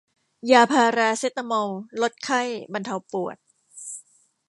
[0.51, 1.69] ยาพาราเซตามอล
[2.01, 2.41] ลดไข้
[2.73, 3.37] บรรเทาปวด